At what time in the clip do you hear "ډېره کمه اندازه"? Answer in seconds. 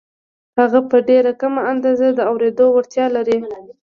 1.09-2.07